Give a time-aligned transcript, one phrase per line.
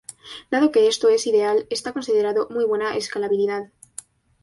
[0.51, 3.65] Dado que esto es ideal, está considerado muy buena escalabilidad.